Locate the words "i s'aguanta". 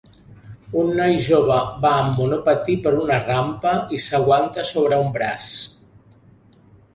3.99-4.65